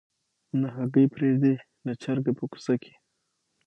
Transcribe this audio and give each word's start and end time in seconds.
نه 0.61 0.67
هګۍ 0.75 1.05
پرېږدي 1.15 1.53
نه 1.85 1.93
چرګه 2.01 2.31
په 2.37 2.43
کوڅه 2.51 2.75
کي 2.83 2.93